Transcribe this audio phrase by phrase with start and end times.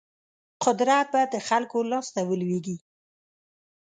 [0.63, 2.77] قدرت به د خلکو لاس ته ولویږي.